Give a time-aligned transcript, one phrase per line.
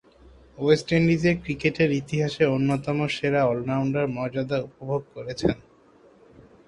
[0.57, 5.55] West ইন্ডিজের ক্রিকেটের ইতিহাসে অন্যতম সেরা অল-রাউন্ডারের মর্যাদা উপভোগ করেছেন।